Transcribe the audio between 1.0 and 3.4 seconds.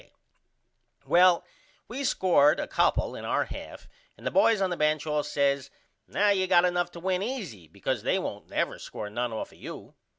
Well we scored a couple in